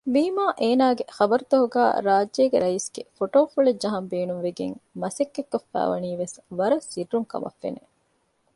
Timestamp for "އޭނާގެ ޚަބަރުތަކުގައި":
0.61-1.93